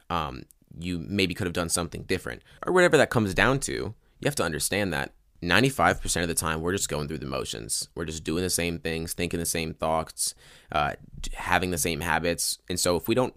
um, 0.08 0.44
you 0.78 0.98
maybe 0.98 1.34
could 1.34 1.46
have 1.46 1.54
done 1.54 1.68
something 1.68 2.02
different 2.02 2.42
or 2.64 2.72
whatever 2.72 2.96
that 2.96 3.10
comes 3.10 3.34
down 3.34 3.58
to, 3.60 3.72
you 3.72 4.24
have 4.24 4.36
to 4.36 4.44
understand 4.44 4.92
that 4.92 5.12
95% 5.42 6.22
of 6.22 6.28
the 6.28 6.34
time 6.34 6.60
we're 6.60 6.72
just 6.72 6.88
going 6.88 7.08
through 7.08 7.18
the 7.18 7.26
motions. 7.26 7.88
We're 7.94 8.04
just 8.04 8.24
doing 8.24 8.42
the 8.42 8.50
same 8.50 8.78
things, 8.78 9.12
thinking 9.12 9.40
the 9.40 9.46
same 9.46 9.74
thoughts, 9.74 10.34
uh, 10.72 10.92
having 11.34 11.70
the 11.70 11.78
same 11.78 12.00
habits. 12.00 12.58
And 12.68 12.80
so 12.80 12.96
if 12.96 13.08
we 13.08 13.14
don't 13.14 13.34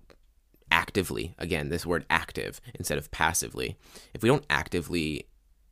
actively, 0.71 1.35
again, 1.37 1.69
this 1.69 1.85
word 1.85 2.05
active 2.09 2.61
instead 2.75 2.97
of 2.97 3.11
passively, 3.11 3.77
if 4.13 4.21
we 4.21 4.29
don't 4.29 4.45
actively 4.49 5.27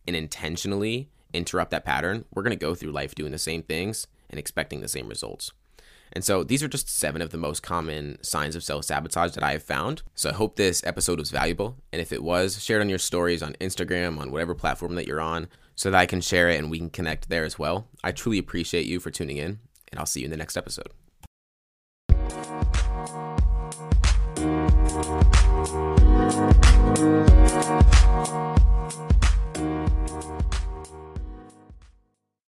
and 0.06 0.16
intentionally 0.16 1.10
interrupt 1.34 1.72
that 1.72 1.86
pattern, 1.86 2.26
we're 2.34 2.44
going 2.44 2.58
to 2.58 2.66
go 2.66 2.76
through 2.76 2.92
life 2.92 3.16
doing 3.16 3.32
the 3.32 3.38
same 3.38 3.64
things 3.64 4.08
and 4.30 4.40
expecting 4.40 4.82
the 4.82 4.88
same 4.88 5.08
results. 5.08 5.52
And 6.14 6.24
so 6.24 6.44
these 6.44 6.64
are 6.64 6.68
just 6.68 6.90
seven 6.90 7.22
of 7.22 7.32
the 7.32 7.38
most 7.38 7.62
common 7.62 8.18
signs 8.24 8.56
of 8.56 8.64
self 8.64 8.86
sabotage 8.86 9.34
that 9.34 9.44
I 9.44 9.52
have 9.52 9.64
found. 9.64 10.04
So 10.16 10.30
I 10.30 10.34
hope 10.34 10.56
this 10.56 10.84
episode 10.86 11.20
was 11.20 11.32
valuable. 11.32 11.78
And 11.92 12.02
if 12.02 12.12
it 12.12 12.24
was, 12.24 12.64
share 12.64 12.78
it 12.80 12.82
on 12.82 12.90
your 12.90 13.00
stories 13.00 13.44
on 13.44 13.54
Instagram, 13.60 14.18
on 14.20 14.32
whatever 14.32 14.56
platform 14.56 14.96
that 14.96 15.08
you're 15.08 15.22
on, 15.22 15.48
so 15.76 15.92
that 15.92 15.98
I 15.98 16.06
can 16.06 16.22
share 16.22 16.50
it 16.50 16.58
and 16.58 16.72
we 16.72 16.80
can 16.80 16.90
connect 16.90 17.30
there 17.30 17.44
as 17.44 17.60
well. 17.60 17.88
I 18.04 18.12
truly 18.12 18.38
appreciate 18.38 18.86
you 18.86 19.00
for 19.00 19.12
tuning 19.12 19.38
in, 19.38 19.60
and 19.92 20.00
I'll 20.00 20.06
see 20.06 20.22
you 20.22 20.26
in 20.26 20.32
the 20.32 20.38
next 20.38 20.58
episode. 20.58 20.92